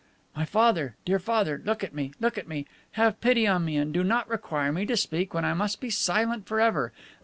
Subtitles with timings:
[0.35, 0.95] "My father!
[1.05, 1.61] Dear Father!
[1.63, 2.11] Look at me!
[2.19, 2.65] Look at me!
[2.93, 5.91] Have pity on me, and do not require me to speak when I must be
[5.91, 6.91] silent forever.